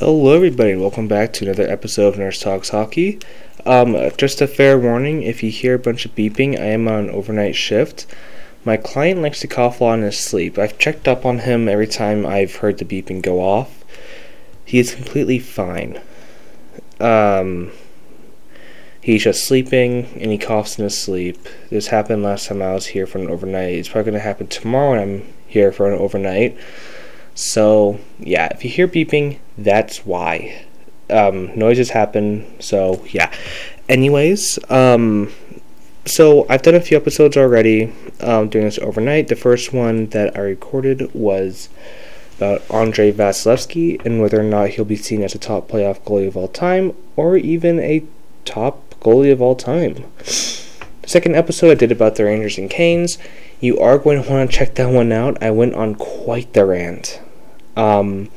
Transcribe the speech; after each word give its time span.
Hello, 0.00 0.34
everybody. 0.34 0.74
Welcome 0.74 1.06
back 1.06 1.32
to 1.34 1.44
another 1.44 1.70
episode 1.70 2.08
of 2.08 2.18
Nurse 2.18 2.40
Talks 2.40 2.70
Hockey. 2.70 3.20
Um, 3.64 3.96
just 4.16 4.40
a 4.40 4.48
fair 4.48 4.76
warning 4.76 5.22
if 5.22 5.40
you 5.40 5.52
hear 5.52 5.74
a 5.74 5.78
bunch 5.78 6.04
of 6.04 6.16
beeping, 6.16 6.58
I 6.58 6.64
am 6.64 6.88
on 6.88 7.04
an 7.04 7.10
overnight 7.10 7.54
shift. 7.54 8.04
My 8.64 8.76
client 8.76 9.22
likes 9.22 9.38
to 9.40 9.46
cough 9.46 9.78
while 9.78 9.94
in 9.94 10.02
his 10.02 10.18
sleep. 10.18 10.58
I've 10.58 10.78
checked 10.78 11.06
up 11.06 11.24
on 11.24 11.38
him 11.38 11.68
every 11.68 11.86
time 11.86 12.26
I've 12.26 12.56
heard 12.56 12.78
the 12.78 12.84
beeping 12.84 13.22
go 13.22 13.38
off. 13.38 13.84
He 14.64 14.80
is 14.80 14.96
completely 14.96 15.38
fine. 15.38 16.00
Um, 16.98 17.70
he's 19.00 19.22
just 19.22 19.46
sleeping 19.46 20.06
and 20.20 20.32
he 20.32 20.38
coughs 20.38 20.76
in 20.76 20.82
his 20.82 20.98
sleep. 20.98 21.38
This 21.70 21.86
happened 21.86 22.24
last 22.24 22.48
time 22.48 22.62
I 22.62 22.74
was 22.74 22.86
here 22.86 23.06
for 23.06 23.18
an 23.18 23.30
overnight. 23.30 23.74
It's 23.74 23.90
probably 23.90 24.10
going 24.10 24.20
to 24.20 24.26
happen 24.26 24.48
tomorrow 24.48 24.90
when 24.90 25.00
I'm 25.00 25.34
here 25.46 25.70
for 25.70 25.88
an 25.88 25.96
overnight. 25.96 26.58
So, 27.34 27.98
yeah, 28.18 28.48
if 28.52 28.64
you 28.64 28.70
hear 28.70 28.88
beeping, 28.88 29.38
that's 29.58 30.06
why. 30.06 30.64
Um, 31.10 31.56
noises 31.56 31.90
happen, 31.90 32.60
so 32.60 33.04
yeah. 33.10 33.32
Anyways, 33.88 34.58
um, 34.70 35.30
so 36.06 36.46
I've 36.48 36.62
done 36.62 36.74
a 36.74 36.80
few 36.80 36.96
episodes 36.96 37.36
already 37.36 37.92
um, 38.20 38.48
doing 38.48 38.64
this 38.64 38.78
overnight. 38.78 39.28
The 39.28 39.36
first 39.36 39.72
one 39.72 40.06
that 40.08 40.36
I 40.36 40.40
recorded 40.40 41.12
was 41.14 41.68
about 42.36 42.62
Andre 42.70 43.12
Vasilevskiy 43.12 44.04
and 44.04 44.20
whether 44.20 44.40
or 44.40 44.44
not 44.44 44.70
he'll 44.70 44.84
be 44.84 44.96
seen 44.96 45.22
as 45.22 45.34
a 45.34 45.38
top 45.38 45.68
playoff 45.68 46.00
goalie 46.00 46.28
of 46.28 46.36
all 46.36 46.48
time 46.48 46.94
or 47.16 47.36
even 47.36 47.78
a 47.80 48.04
top 48.44 48.94
goalie 49.00 49.32
of 49.32 49.40
all 49.40 49.54
time. 49.54 50.04
Second 51.06 51.36
episode 51.36 51.70
I 51.70 51.74
did 51.74 51.92
about 51.92 52.16
the 52.16 52.24
Rangers 52.24 52.56
and 52.56 52.70
Canes. 52.70 53.18
You 53.60 53.78
are 53.78 53.98
going 53.98 54.22
to 54.22 54.30
want 54.30 54.50
to 54.50 54.56
check 54.56 54.74
that 54.76 54.88
one 54.88 55.12
out. 55.12 55.42
I 55.42 55.50
went 55.50 55.74
on 55.74 55.94
quite 55.94 56.52
the 56.54 56.64
rant. 56.64 57.20
Um, 57.76 58.30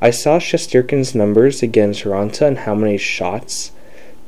I 0.00 0.10
saw 0.10 0.38
Shesterkin's 0.38 1.14
numbers 1.14 1.62
against 1.62 2.04
Raanta 2.04 2.46
and 2.46 2.58
how 2.58 2.74
many 2.74 2.98
shots 2.98 3.72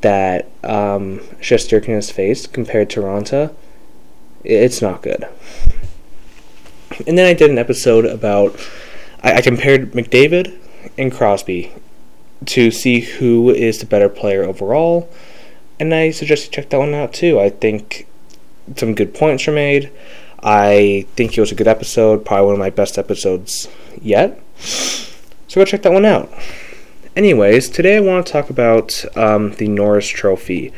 that 0.01 0.45
um, 0.63 1.19
Shesterkin 1.39 1.93
has 1.93 2.11
faced 2.11 2.51
compared 2.51 2.89
to 2.91 3.01
Raanta. 3.01 3.53
It's 4.43 4.81
not 4.81 5.01
good. 5.01 5.27
And 7.05 7.17
then 7.17 7.25
I 7.25 7.33
did 7.33 7.51
an 7.51 7.57
episode 7.57 8.05
about. 8.05 8.59
I, 9.23 9.33
I 9.35 9.41
compared 9.41 9.93
McDavid 9.93 10.57
and 10.97 11.11
Crosby 11.11 11.73
to 12.45 12.69
see 12.69 13.01
who 13.01 13.49
is 13.49 13.79
the 13.79 13.85
better 13.85 14.09
player 14.09 14.43
overall. 14.43 15.09
And 15.79 15.93
I 15.93 16.11
suggest 16.11 16.45
you 16.45 16.51
check 16.51 16.69
that 16.69 16.79
one 16.79 16.93
out 16.93 17.13
too. 17.13 17.39
I 17.39 17.49
think 17.49 18.07
some 18.75 18.95
good 18.95 19.13
points 19.13 19.47
were 19.47 19.53
made. 19.53 19.91
I 20.43 21.05
think 21.15 21.37
it 21.37 21.41
was 21.41 21.51
a 21.51 21.55
good 21.55 21.67
episode, 21.67 22.25
probably 22.25 22.45
one 22.45 22.53
of 22.55 22.59
my 22.59 22.69
best 22.69 22.97
episodes 22.97 23.67
yet. 24.01 24.39
So 24.57 25.61
go 25.61 25.65
check 25.65 25.83
that 25.83 25.91
one 25.91 26.05
out. 26.05 26.31
Anyways, 27.15 27.69
today 27.69 27.97
I 27.97 27.99
want 27.99 28.27
to 28.27 28.31
talk 28.31 28.49
about 28.49 29.03
um, 29.17 29.51
the 29.53 29.67
Norris 29.67 30.07
Trophy. 30.07 30.71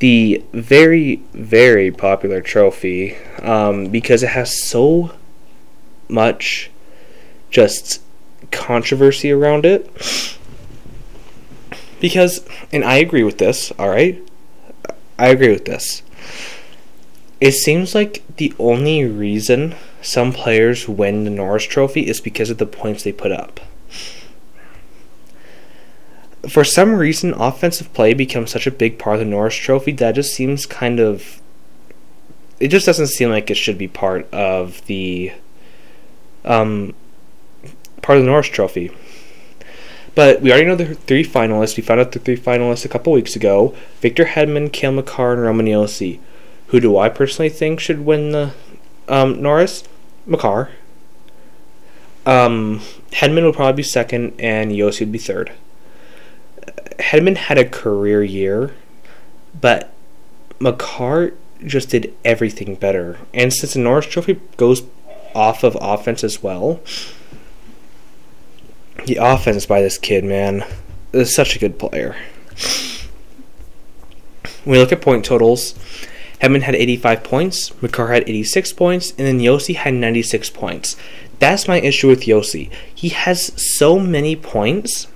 The 0.00 0.42
very, 0.52 1.16
very 1.32 1.90
popular 1.90 2.40
trophy 2.40 3.16
um, 3.40 3.86
because 3.86 4.22
it 4.22 4.30
has 4.30 4.60
so 4.60 5.12
much 6.08 6.70
just 7.50 8.02
controversy 8.50 9.30
around 9.30 9.64
it. 9.64 9.88
Because, 12.00 12.44
and 12.72 12.84
I 12.84 12.96
agree 12.96 13.22
with 13.22 13.38
this, 13.38 13.72
alright? 13.78 14.20
I 15.18 15.28
agree 15.28 15.50
with 15.50 15.64
this. 15.64 16.02
It 17.40 17.52
seems 17.52 17.94
like 17.94 18.22
the 18.36 18.54
only 18.58 19.04
reason 19.04 19.74
some 20.02 20.32
players 20.32 20.88
win 20.88 21.24
the 21.24 21.30
Norris 21.30 21.64
Trophy 21.64 22.06
is 22.06 22.20
because 22.20 22.50
of 22.50 22.58
the 22.58 22.66
points 22.66 23.02
they 23.02 23.12
put 23.12 23.32
up. 23.32 23.60
For 26.48 26.62
some 26.62 26.94
reason, 26.94 27.32
offensive 27.34 27.92
play 27.94 28.12
becomes 28.12 28.50
such 28.50 28.66
a 28.66 28.70
big 28.70 28.98
part 28.98 29.14
of 29.14 29.20
the 29.20 29.26
Norris 29.26 29.54
Trophy 29.54 29.92
that 29.92 30.14
just 30.14 30.34
seems 30.34 30.66
kind 30.66 31.00
of. 31.00 31.40
It 32.60 32.68
just 32.68 32.86
doesn't 32.86 33.08
seem 33.08 33.30
like 33.30 33.50
it 33.50 33.56
should 33.56 33.78
be 33.78 33.88
part 33.88 34.30
of 34.32 34.84
the. 34.86 35.32
Um, 36.44 36.94
part 38.02 38.18
of 38.18 38.24
the 38.24 38.30
Norris 38.30 38.48
Trophy. 38.48 38.90
But 40.14 40.40
we 40.40 40.50
already 40.50 40.66
know 40.66 40.76
the 40.76 40.94
three 40.94 41.24
finalists. 41.24 41.76
We 41.76 41.82
found 41.82 42.00
out 42.00 42.12
the 42.12 42.18
three 42.18 42.36
finalists 42.36 42.84
a 42.84 42.88
couple 42.88 43.12
weeks 43.12 43.34
ago: 43.34 43.74
Victor 44.00 44.24
Hedman, 44.24 44.72
Cale 44.72 44.92
Makar, 44.92 45.32
and 45.32 45.42
Roman 45.42 45.66
Josi. 45.66 46.20
Who 46.68 46.80
do 46.80 46.96
I 46.96 47.08
personally 47.08 47.48
think 47.48 47.80
should 47.80 48.04
win 48.04 48.32
the 48.32 48.52
um, 49.08 49.40
Norris? 49.42 49.84
Makar. 50.26 50.70
Um, 52.26 52.80
Hedman 53.12 53.44
would 53.44 53.54
probably 53.54 53.74
be 53.74 53.82
second, 53.82 54.32
and 54.38 54.72
Josi 54.72 55.00
would 55.00 55.12
be 55.12 55.18
third. 55.18 55.52
Hedman 56.98 57.36
had 57.36 57.58
a 57.58 57.68
career 57.68 58.22
year, 58.22 58.74
but 59.60 59.92
Makar 60.58 61.34
just 61.64 61.90
did 61.90 62.14
everything 62.24 62.74
better. 62.76 63.18
And 63.32 63.52
since 63.52 63.74
the 63.74 63.80
Norris 63.80 64.06
Trophy 64.06 64.40
goes 64.56 64.82
off 65.34 65.64
of 65.64 65.76
offense 65.80 66.24
as 66.24 66.42
well, 66.42 66.80
the 69.06 69.18
offense 69.20 69.66
by 69.66 69.80
this 69.80 69.98
kid, 69.98 70.24
man, 70.24 70.64
is 71.12 71.34
such 71.34 71.56
a 71.56 71.58
good 71.58 71.78
player. 71.78 72.16
When 74.64 74.72
we 74.72 74.78
look 74.78 74.92
at 74.92 75.02
point 75.02 75.24
totals, 75.24 75.74
Hedman 76.40 76.62
had 76.62 76.74
85 76.74 77.22
points, 77.22 77.82
Makar 77.82 78.08
had 78.08 78.28
86 78.28 78.72
points, 78.72 79.10
and 79.12 79.26
then 79.26 79.38
Josi 79.38 79.74
had 79.76 79.94
96 79.94 80.50
points. 80.50 80.96
That's 81.38 81.68
my 81.68 81.80
issue 81.80 82.08
with 82.08 82.22
Josi. 82.22 82.70
He 82.94 83.10
has 83.10 83.52
so 83.78 83.98
many 83.98 84.36
points, 84.36 85.08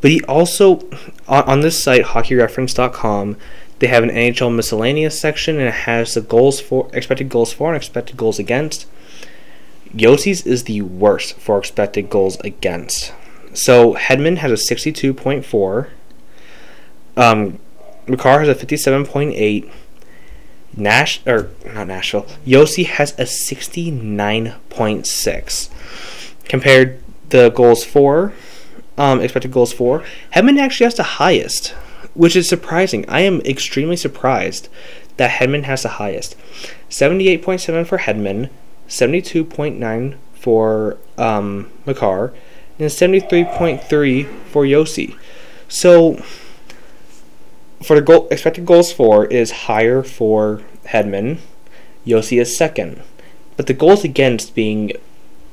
but 0.00 0.10
he 0.10 0.22
also, 0.24 0.80
on, 1.26 1.44
on 1.44 1.60
this 1.60 1.82
site, 1.82 2.04
hockeyreference.com, 2.04 3.36
they 3.78 3.86
have 3.86 4.02
an 4.02 4.10
NHL 4.10 4.54
miscellaneous 4.54 5.18
section 5.18 5.58
and 5.58 5.68
it 5.68 5.74
has 5.74 6.14
the 6.14 6.20
goals 6.20 6.60
for 6.60 6.88
expected 6.92 7.28
goals 7.28 7.52
for 7.52 7.68
and 7.68 7.76
expected 7.76 8.16
goals 8.16 8.38
against. 8.38 8.86
Josi's 9.94 10.46
is 10.46 10.64
the 10.64 10.82
worst 10.82 11.38
for 11.38 11.58
expected 11.58 12.10
goals 12.10 12.36
against. 12.40 13.14
So 13.52 13.94
Hedman 13.94 14.38
has 14.38 14.50
a 14.50 14.56
62.4. 14.56 15.88
Um, 17.16 17.60
Makar 18.06 18.40
has 18.40 18.48
a 18.48 18.54
57.8. 18.54 19.70
Nash 20.76 21.20
or 21.24 21.50
not 21.64 21.86
Nashville. 21.86 22.26
Josi 22.44 22.84
has 22.86 23.12
a 23.12 23.22
69.6 23.22 25.68
compared 26.46 27.00
the 27.28 27.50
goals 27.50 27.84
for 27.84 28.32
um, 28.98 29.20
expected 29.20 29.52
goals 29.52 29.72
for. 29.72 30.02
Hedman 30.34 30.58
actually 30.58 30.86
has 30.86 30.96
the 30.96 31.04
highest, 31.04 31.68
which 32.14 32.34
is 32.34 32.48
surprising. 32.48 33.08
I 33.08 33.20
am 33.20 33.40
extremely 33.42 33.96
surprised 33.96 34.68
that 35.16 35.38
Hedman 35.38 35.62
has 35.64 35.82
the 35.82 35.90
highest. 35.90 36.34
78.7 36.90 37.86
for 37.86 37.98
Hedman, 37.98 38.50
72.9 38.88 40.16
for 40.34 40.98
um, 41.18 41.70
Makar, 41.86 42.32
and 42.78 42.90
73.3 42.90 44.38
for 44.46 44.64
Josi. 44.64 45.16
So 45.68 46.22
for 47.82 47.96
the 47.96 48.02
goal 48.02 48.28
expected 48.30 48.66
goals 48.66 48.92
for 48.92 49.26
is 49.26 49.50
higher 49.68 50.02
for 50.02 50.62
Hedman. 50.86 51.38
Josi 52.06 52.40
is 52.40 52.56
second. 52.56 53.02
But 53.56 53.66
the 53.66 53.74
goals 53.74 54.04
against 54.04 54.54
being 54.54 54.92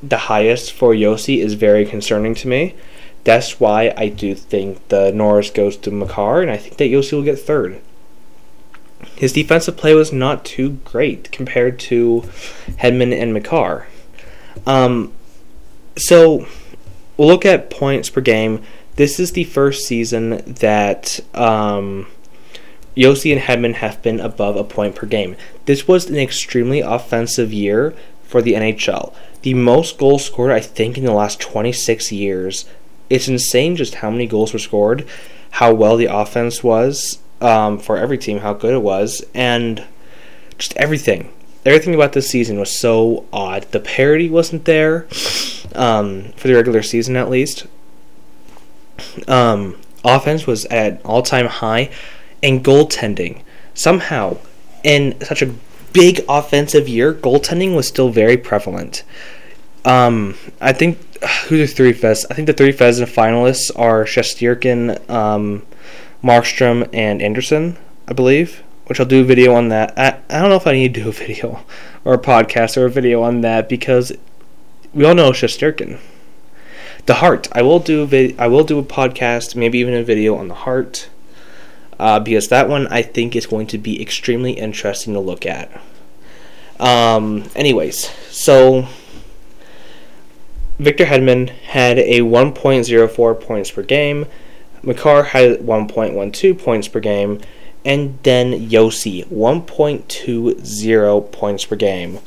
the 0.02 0.18
highest 0.18 0.72
for 0.72 0.94
Josi 0.94 1.38
is 1.38 1.54
very 1.54 1.86
concerning 1.86 2.34
to 2.36 2.48
me. 2.48 2.74
That's 3.24 3.60
why 3.60 3.94
I 3.96 4.08
do 4.08 4.34
think 4.34 4.88
the 4.88 5.12
Norris 5.12 5.50
goes 5.50 5.76
to 5.78 5.90
Makar, 5.90 6.42
and 6.42 6.50
I 6.50 6.56
think 6.56 6.76
that 6.78 6.90
Josi 6.90 7.12
will 7.12 7.22
get 7.22 7.38
third. 7.38 7.80
His 9.14 9.32
defensive 9.32 9.76
play 9.76 9.94
was 9.94 10.12
not 10.12 10.44
too 10.44 10.80
great 10.84 11.30
compared 11.30 11.78
to 11.80 12.28
Hedman 12.78 13.12
and 13.18 13.32
Makar. 13.32 13.86
Um, 14.66 15.12
so 15.96 16.46
we'll 17.16 17.28
look 17.28 17.44
at 17.44 17.70
points 17.70 18.10
per 18.10 18.20
game. 18.20 18.62
This 18.96 19.18
is 19.18 19.32
the 19.32 19.44
first 19.44 19.86
season 19.86 20.42
that 20.46 21.20
um, 21.34 22.06
Josi 22.96 23.32
and 23.32 23.40
Hedman 23.40 23.74
have 23.76 24.02
been 24.02 24.20
above 24.20 24.56
a 24.56 24.64
point 24.64 24.94
per 24.94 25.06
game. 25.06 25.36
This 25.64 25.88
was 25.88 26.08
an 26.08 26.16
extremely 26.16 26.80
offensive 26.80 27.52
year 27.52 27.94
for 28.22 28.42
the 28.42 28.54
NHL. 28.54 29.14
The 29.42 29.54
most 29.54 29.98
goals 29.98 30.24
scored, 30.24 30.52
I 30.52 30.60
think, 30.60 30.98
in 30.98 31.04
the 31.04 31.12
last 31.12 31.40
26 31.40 32.12
years. 32.12 32.66
It's 33.10 33.28
insane 33.28 33.76
just 33.76 33.96
how 33.96 34.10
many 34.10 34.26
goals 34.26 34.52
were 34.52 34.58
scored, 34.58 35.06
how 35.50 35.74
well 35.74 35.96
the 35.96 36.06
offense 36.06 36.62
was 36.62 37.18
um, 37.40 37.78
for 37.78 37.96
every 37.96 38.18
team, 38.18 38.38
how 38.38 38.54
good 38.54 38.74
it 38.74 38.82
was, 38.82 39.24
and 39.34 39.84
just 40.58 40.76
everything. 40.76 41.30
Everything 41.64 41.94
about 41.94 42.12
this 42.12 42.28
season 42.28 42.58
was 42.58 42.76
so 42.76 43.24
odd. 43.32 43.70
The 43.70 43.80
parity 43.80 44.28
wasn't 44.28 44.64
there 44.64 45.06
um, 45.74 46.32
for 46.36 46.48
the 46.48 46.54
regular 46.54 46.82
season, 46.82 47.16
at 47.16 47.30
least. 47.30 47.66
Um, 49.28 49.76
offense 50.04 50.46
was 50.46 50.64
at 50.66 51.00
all 51.04 51.22
time 51.22 51.46
high, 51.46 51.90
and 52.42 52.64
goaltending 52.64 53.42
somehow 53.74 54.38
in 54.82 55.20
such 55.20 55.42
a 55.42 55.54
big 55.92 56.24
offensive 56.28 56.88
year, 56.88 57.12
goaltending 57.12 57.76
was 57.76 57.86
still 57.86 58.10
very 58.10 58.36
prevalent. 58.36 59.04
Um, 59.84 60.36
I 60.60 60.72
think 60.72 60.98
who 61.46 61.58
the 61.58 61.66
three 61.66 61.92
Fez? 61.92 62.26
I 62.30 62.34
think 62.34 62.46
the 62.46 62.52
three 62.52 62.72
finalists 62.72 63.70
are 63.76 64.04
Shesterkin, 64.04 65.08
um, 65.10 65.62
Markstrom, 66.22 66.88
and 66.92 67.22
Anderson. 67.22 67.78
I 68.08 68.14
believe, 68.14 68.62
which 68.86 69.00
I'll 69.00 69.06
do 69.06 69.22
a 69.22 69.24
video 69.24 69.54
on 69.54 69.68
that. 69.68 69.98
I, 69.98 70.18
I 70.28 70.40
don't 70.40 70.50
know 70.50 70.56
if 70.56 70.66
I 70.66 70.72
need 70.72 70.94
to 70.94 71.02
do 71.02 71.08
a 71.08 71.12
video 71.26 71.64
or 72.04 72.14
a 72.14 72.18
podcast 72.18 72.76
or 72.76 72.86
a 72.86 72.90
video 72.90 73.22
on 73.22 73.40
that 73.42 73.68
because 73.68 74.12
we 74.92 75.04
all 75.04 75.14
know 75.14 75.30
Shesterkin. 75.30 75.98
The 77.06 77.14
Hart. 77.14 77.48
I 77.52 77.62
will 77.62 77.80
do 77.80 78.06
vid- 78.06 78.38
I 78.38 78.46
will 78.46 78.64
do 78.64 78.78
a 78.78 78.84
podcast, 78.84 79.56
maybe 79.56 79.78
even 79.78 79.94
a 79.94 80.04
video 80.04 80.36
on 80.36 80.48
the 80.48 80.54
Hart, 80.54 81.08
uh, 81.98 82.20
because 82.20 82.48
that 82.48 82.68
one 82.68 82.86
I 82.88 83.02
think 83.02 83.34
is 83.34 83.46
going 83.46 83.66
to 83.68 83.78
be 83.78 84.00
extremely 84.00 84.52
interesting 84.52 85.14
to 85.14 85.20
look 85.20 85.44
at. 85.44 85.70
Um, 86.78 87.44
anyways, 87.56 88.10
so 88.30 88.86
Victor 90.78 91.04
Hedman 91.04 91.50
had 91.50 91.98
a 91.98 92.20
1.04 92.20 93.40
points 93.40 93.70
per 93.70 93.82
game. 93.82 94.26
Makar 94.82 95.22
had 95.24 95.60
1.12 95.60 96.58
points 96.58 96.88
per 96.88 96.98
game, 96.98 97.40
and 97.84 98.18
then 98.22 98.70
Josi 98.70 99.26
1.20 99.26 101.32
points 101.32 101.64
per 101.64 101.76
game. 101.76 102.20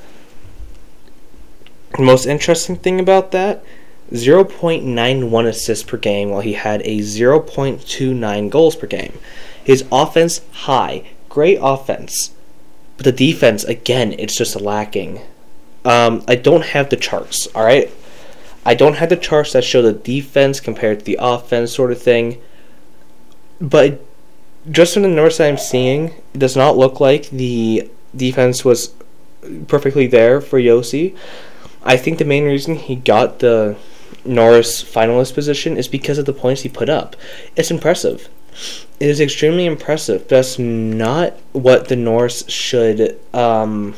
The 1.98 2.04
most 2.04 2.26
interesting 2.26 2.76
thing 2.76 3.00
about 3.00 3.32
that 3.32 3.64
0.91 4.12 5.48
assists 5.48 5.84
per 5.84 5.98
game 5.98 6.30
while 6.30 6.42
he 6.42 6.54
had 6.54 6.82
a 6.82 7.00
0.29 7.00 8.50
goals 8.50 8.76
per 8.76 8.88
game. 8.88 9.18
His 9.64 9.86
offense 9.92 10.42
high, 10.52 11.04
great 11.30 11.58
offense, 11.62 12.32
but 12.98 13.06
the 13.06 13.12
defense 13.12 13.64
again 13.64 14.14
it's 14.20 14.38
just 14.38 14.60
lacking. 14.60 15.22
Um, 15.84 16.24
I 16.28 16.36
don't 16.36 16.66
have 16.66 16.90
the 16.90 16.98
charts, 16.98 17.48
all 17.56 17.64
right. 17.64 17.92
I 18.66 18.74
don't 18.74 18.96
have 18.96 19.10
the 19.10 19.16
charts 19.16 19.54
that 19.54 19.64
show 19.64 19.82
the 19.82 19.94
defense 19.94 20.60
compared 20.60 21.00
to 21.00 21.06
the 21.06 21.20
offense, 21.22 21.72
sort 21.72 21.92
of 21.92 22.02
thing. 22.02 22.42
But 23.62 24.02
just 24.70 24.94
from 24.94 25.04
the 25.04 25.10
numbers 25.10 25.38
that 25.38 25.48
I'm 25.48 25.58
seeing, 25.58 26.10
it 26.34 26.40
does 26.40 26.56
not 26.56 26.78
look 26.78 27.00
like 27.00 27.30
the 27.30 27.90
defense 28.16 28.66
was 28.66 28.94
perfectly 29.68 30.08
there 30.08 30.42
for 30.42 30.60
Josi. 30.60 31.16
I 31.84 31.98
think 31.98 32.18
the 32.18 32.26
main 32.26 32.46
reason 32.46 32.76
he 32.76 32.96
got 32.96 33.40
the 33.40 33.78
Norris 34.24 34.84
finalist 34.84 35.36
position 35.36 35.78
is 35.78 35.88
because 35.88 36.18
of 36.18 36.26
the 36.26 36.34
points 36.34 36.62
he 36.62 36.70
put 36.70 36.90
up. 36.90 37.16
It's 37.56 37.70
impressive. 37.70 38.28
It 39.00 39.10
is 39.10 39.20
extremely 39.20 39.66
impressive. 39.66 40.28
That's 40.28 40.58
not 40.58 41.34
what 41.52 41.90
the 41.90 41.96
Norris 41.96 42.48
should 42.48 43.20
um, 43.34 43.94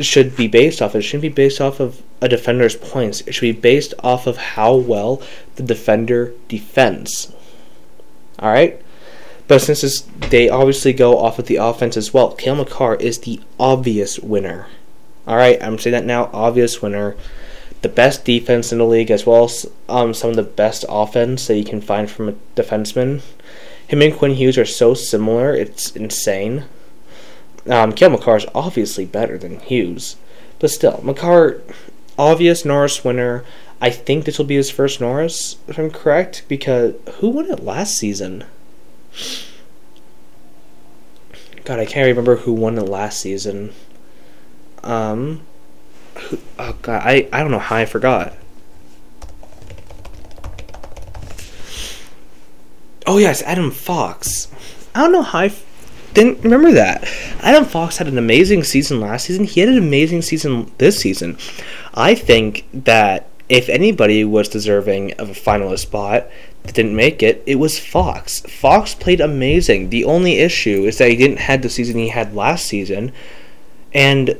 should 0.00 0.36
be 0.36 0.48
based 0.48 0.82
off. 0.82 0.94
It 0.94 1.02
shouldn't 1.02 1.22
be 1.22 1.28
based 1.28 1.60
off 1.60 1.78
of 1.78 2.02
a 2.20 2.28
defender's 2.28 2.74
points. 2.74 3.20
It 3.20 3.34
should 3.34 3.42
be 3.42 3.52
based 3.52 3.94
off 4.02 4.26
of 4.26 4.36
how 4.36 4.74
well 4.74 5.22
the 5.56 5.62
defender 5.62 6.32
defends. 6.48 7.32
All 8.38 8.50
right. 8.50 8.80
But 9.48 9.62
since 9.62 10.02
they 10.28 10.50
obviously 10.50 10.92
go 10.92 11.18
off 11.18 11.38
of 11.38 11.46
the 11.46 11.56
offense 11.56 11.96
as 11.96 12.12
well, 12.12 12.32
Cale 12.32 12.56
Makar 12.56 12.96
is 12.96 13.20
the 13.20 13.40
obvious 13.58 14.18
winner. 14.18 14.66
All 15.26 15.36
right, 15.36 15.60
I'm 15.62 15.78
saying 15.78 15.92
that 15.92 16.04
now. 16.04 16.28
Obvious 16.34 16.82
winner, 16.82 17.16
the 17.80 17.88
best 17.88 18.26
defense 18.26 18.72
in 18.72 18.78
the 18.78 18.84
league, 18.84 19.10
as 19.10 19.24
well 19.24 19.44
as 19.44 19.66
um, 19.88 20.12
some 20.12 20.30
of 20.30 20.36
the 20.36 20.42
best 20.42 20.84
offense 20.88 21.46
that 21.46 21.56
you 21.56 21.64
can 21.64 21.80
find 21.80 22.10
from 22.10 22.28
a 22.28 22.34
defenseman. 22.56 23.22
Him 23.86 24.02
and 24.02 24.14
Quinn 24.14 24.34
Hughes 24.34 24.58
are 24.58 24.66
so 24.66 24.92
similar; 24.92 25.54
it's 25.54 25.96
insane. 25.96 26.64
Um, 27.66 27.92
Cale 27.92 28.10
Makar 28.10 28.36
is 28.36 28.46
obviously 28.54 29.06
better 29.06 29.38
than 29.38 29.60
Hughes, 29.60 30.16
but 30.58 30.70
still, 30.70 31.00
Makar, 31.02 31.62
obvious 32.18 32.66
Norris 32.66 33.02
winner. 33.02 33.44
I 33.80 33.90
think 33.90 34.24
this 34.24 34.36
will 34.36 34.44
be 34.44 34.56
his 34.56 34.70
first 34.70 35.00
Norris, 35.00 35.56
if 35.68 35.78
I'm 35.78 35.90
correct, 35.90 36.42
because 36.48 36.94
who 37.20 37.30
won 37.30 37.50
it 37.50 37.64
last 37.64 37.96
season? 37.96 38.44
God, 41.64 41.78
I 41.78 41.84
can't 41.84 42.06
remember 42.06 42.36
who 42.36 42.52
won 42.52 42.78
it 42.78 42.82
last 42.82 43.20
season. 43.20 43.72
Um, 44.82 45.42
who, 46.16 46.38
oh 46.58 46.76
God, 46.80 47.02
I, 47.04 47.28
I 47.32 47.40
don't 47.40 47.50
know 47.50 47.58
how 47.58 47.76
I 47.76 47.84
forgot. 47.84 48.34
Oh 53.06 53.18
yes, 53.18 53.42
Adam 53.42 53.70
Fox. 53.70 54.48
I 54.94 55.00
don't 55.00 55.12
know 55.12 55.22
how 55.22 55.40
I 55.40 55.46
f- 55.46 55.64
didn't 56.14 56.42
remember 56.42 56.72
that. 56.72 57.08
Adam 57.40 57.64
Fox 57.64 57.98
had 57.98 58.08
an 58.08 58.18
amazing 58.18 58.64
season 58.64 59.00
last 59.00 59.26
season. 59.26 59.44
He 59.44 59.60
had 59.60 59.68
an 59.68 59.78
amazing 59.78 60.22
season 60.22 60.70
this 60.78 60.98
season. 60.98 61.38
I 61.94 62.14
think 62.14 62.66
that 62.72 63.28
if 63.48 63.68
anybody 63.68 64.24
was 64.24 64.48
deserving 64.48 65.14
of 65.14 65.30
a 65.30 65.32
finalist 65.32 65.80
spot 65.80 66.28
didn't 66.66 66.96
make 66.96 67.22
it, 67.22 67.42
it 67.46 67.56
was 67.56 67.78
Fox. 67.78 68.40
Fox 68.40 68.94
played 68.94 69.20
amazing. 69.20 69.90
The 69.90 70.04
only 70.04 70.38
issue 70.38 70.84
is 70.84 70.98
that 70.98 71.10
he 71.10 71.16
didn't 71.16 71.38
have 71.38 71.62
the 71.62 71.70
season 71.70 71.98
he 71.98 72.08
had 72.08 72.34
last 72.34 72.66
season, 72.66 73.12
and 73.92 74.36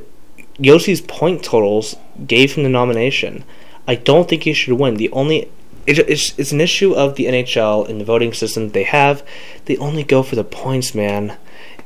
Josi's 0.59 1.01
point 1.01 1.43
totals 1.43 1.95
gave 2.27 2.53
him 2.53 2.63
the 2.63 2.69
nomination. 2.69 3.43
I 3.87 3.95
don't 3.95 4.29
think 4.29 4.43
he 4.43 4.53
should 4.53 4.79
win. 4.79 4.95
The 4.95 5.09
only 5.11 5.49
it's, 5.87 6.37
it's 6.37 6.51
an 6.51 6.61
issue 6.61 6.93
of 6.93 7.15
the 7.15 7.25
NHL 7.25 7.89
and 7.89 7.99
the 7.99 8.05
voting 8.05 8.33
system 8.33 8.65
that 8.65 8.73
they 8.73 8.83
have. 8.83 9.25
They 9.65 9.77
only 9.77 10.03
go 10.03 10.21
for 10.21 10.35
the 10.35 10.43
points, 10.43 10.93
man. 10.93 11.37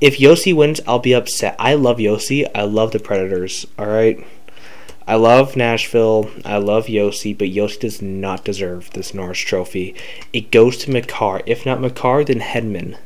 If 0.01 0.17
Josi 0.17 0.53
wins, 0.53 0.81
I'll 0.85 0.99
be 0.99 1.13
upset. 1.13 1.55
I 1.59 1.75
love 1.75 1.97
Josi. 1.97 2.49
I 2.53 2.63
love 2.63 2.91
the 2.91 2.99
Predators. 2.99 3.65
All 3.79 3.87
right. 3.87 4.25
I 5.07 5.15
love 5.15 5.55
Nashville. 5.55 6.29
I 6.45 6.57
love 6.57 6.85
Josi, 6.85 7.37
but 7.37 7.49
Josi 7.49 7.79
does 7.79 8.01
not 8.01 8.45
deserve 8.45 8.89
this 8.91 9.13
Norris 9.13 9.39
Trophy. 9.39 9.95
It 10.31 10.51
goes 10.51 10.77
to 10.77 10.91
Makar. 10.91 11.41
If 11.45 11.65
not 11.65 11.81
Makar, 11.81 12.23
then 12.23 12.39
Hedman. 12.39 12.97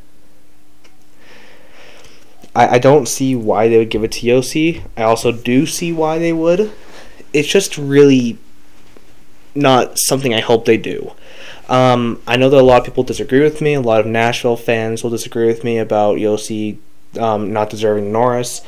I, 2.55 2.75
I 2.75 2.79
don't 2.79 3.07
see 3.07 3.35
why 3.35 3.67
they 3.67 3.77
would 3.77 3.89
give 3.89 4.03
it 4.03 4.11
to 4.13 4.27
Josi. 4.27 4.83
I 4.95 5.03
also 5.03 5.31
do 5.31 5.65
see 5.65 5.91
why 5.91 6.19
they 6.19 6.33
would. 6.33 6.71
It's 7.33 7.47
just 7.47 7.77
really 7.77 8.37
not 9.55 9.97
something 9.97 10.33
I 10.33 10.41
hope 10.41 10.65
they 10.65 10.77
do. 10.77 11.13
Um, 11.67 12.21
I 12.27 12.37
know 12.37 12.49
that 12.49 12.61
a 12.61 12.63
lot 12.63 12.79
of 12.79 12.85
people 12.85 13.03
disagree 13.03 13.41
with 13.41 13.59
me. 13.59 13.73
A 13.73 13.81
lot 13.81 13.99
of 13.99 14.05
Nashville 14.05 14.55
fans 14.55 15.03
will 15.03 15.09
disagree 15.09 15.47
with 15.47 15.63
me 15.63 15.79
about 15.79 16.17
Josi 16.17 16.77
um, 17.19 17.51
not 17.51 17.71
deserving 17.71 18.11
Norris. 18.11 18.61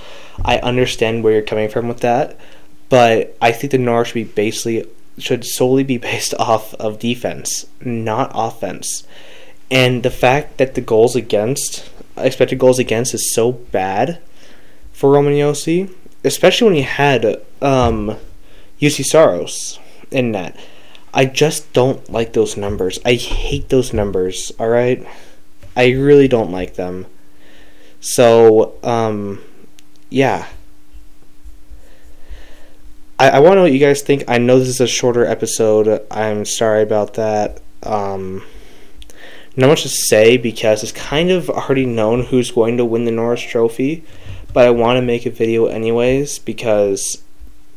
I 0.44 0.58
understand 0.60 1.24
where 1.24 1.34
you're 1.34 1.42
coming 1.44 1.70
from 1.70 1.88
with 1.88 2.00
that 2.00 2.38
but 2.90 3.38
I 3.42 3.52
think 3.52 3.72
the 3.72 3.78
Norris 3.78 4.10
should 4.10 4.16
be 4.16 4.24
basically 4.24 4.86
should 5.18 5.46
solely 5.46 5.84
be 5.84 5.98
based 6.10 6.34
off 6.36 6.74
of 6.76 7.00
defense, 7.00 7.66
not 7.82 8.32
offense. 8.34 9.06
And 9.72 10.02
the 10.02 10.10
fact 10.10 10.58
that 10.58 10.74
the 10.74 10.82
goals 10.82 11.16
against 11.16 11.90
expected 12.18 12.60
goals 12.60 12.80
against 12.80 13.14
is 13.14 13.34
so 13.34 13.52
bad 13.52 14.20
for 14.92 15.12
Roman 15.12 15.34
Josi, 15.34 15.94
especially 16.24 16.66
when 16.66 16.76
he 16.76 16.82
had 16.82 17.42
um, 17.62 18.18
Juuse 18.82 19.06
Saros 19.06 19.80
in 20.12 20.32
that. 20.34 20.56
I 21.14 21.26
just 21.26 21.72
don't 21.74 22.10
like 22.12 22.34
those 22.34 22.58
numbers. 22.58 23.00
I 23.06 23.14
hate 23.14 23.70
those 23.70 23.94
numbers, 23.94 24.52
alright? 24.60 25.06
I 25.76 25.92
really 25.92 26.28
don't 26.28 26.52
like 26.52 26.76
them. 26.76 27.08
So, 28.00 28.76
um, 28.84 29.42
yeah. 30.10 30.48
I, 33.20 33.32
I 33.32 33.40
want 33.40 33.52
to 33.52 33.56
know 33.58 33.62
what 33.64 33.74
you 33.74 33.80
guys 33.80 34.02
think. 34.02 34.24
I 34.28 34.38
know 34.38 34.58
this 34.58 34.70
is 34.70 34.80
a 34.80 34.88
shorter 34.88 35.26
episode. 35.26 36.06
I'm 36.10 36.46
sorry 36.46 36.82
about 36.82 37.16
that. 37.16 37.62
Um, 37.84 38.44
not 39.58 39.68
much 39.68 39.84
to 39.84 39.90
say 39.90 40.38
because 40.38 40.84
it's 40.84 40.94
kind 40.94 41.30
of 41.30 41.50
already 41.50 41.86
known 41.86 42.24
who's 42.24 42.52
going 42.52 42.78
to 42.78 42.86
win 42.86 43.04
the 43.04 43.12
Norris 43.12 43.42
Trophy, 43.42 44.06
but 44.54 44.66
I 44.66 44.70
want 44.70 44.98
to 44.98 45.02
make 45.02 45.26
a 45.26 45.30
video 45.30 45.66
anyways 45.66 46.40
because 46.40 47.22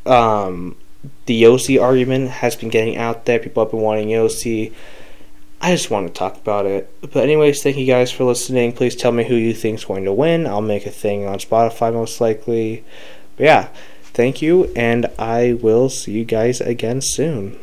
um, 0.06 0.76
the 1.26 1.42
Josi 1.42 1.82
argument 1.82 2.30
has 2.30 2.54
been 2.54 2.68
getting 2.68 2.96
out 2.96 3.26
there. 3.26 3.40
People 3.40 3.64
have 3.64 3.72
been 3.72 3.80
wanting 3.80 4.08
Josi. 4.08 4.72
I 5.60 5.72
just 5.72 5.90
want 5.90 6.06
to 6.06 6.14
talk 6.14 6.36
about 6.36 6.66
it. 6.66 6.88
But 7.00 7.24
anyways, 7.24 7.62
thank 7.64 7.76
you 7.76 7.86
guys 7.86 8.12
for 8.12 8.24
listening. 8.24 8.72
Please 8.72 8.94
tell 8.94 9.12
me 9.12 9.24
who 9.24 9.34
you 9.34 9.54
think 9.54 9.78
is 9.78 9.84
going 9.84 10.04
to 10.04 10.12
win. 10.12 10.46
I'll 10.46 10.60
make 10.60 10.86
a 10.86 10.90
thing 10.90 11.26
on 11.26 11.38
Spotify 11.38 11.92
most 11.92 12.20
likely. 12.20 12.84
But 13.36 13.44
yeah. 13.44 13.68
Thank 14.14 14.42
you, 14.42 14.70
and 14.76 15.06
I 15.18 15.54
will 15.54 15.88
see 15.88 16.12
you 16.12 16.24
guys 16.24 16.60
again 16.60 17.00
soon. 17.00 17.58